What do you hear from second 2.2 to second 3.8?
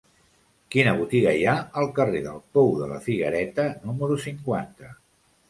del Pou de la Figuereta